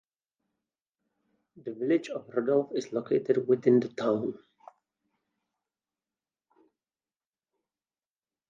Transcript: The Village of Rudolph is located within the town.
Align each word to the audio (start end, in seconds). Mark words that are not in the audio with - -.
The 1.57 1.73
Village 1.75 2.09
of 2.09 2.27
Rudolph 2.29 2.71
is 2.73 2.91
located 2.91 3.47
within 3.47 3.79
the 3.81 3.89
town. 3.89 4.33